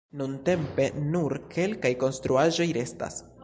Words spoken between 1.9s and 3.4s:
konstruaĵoj restas.